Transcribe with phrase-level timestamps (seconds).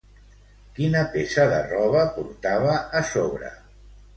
[0.77, 3.53] Quina peça de roba portava a sobre?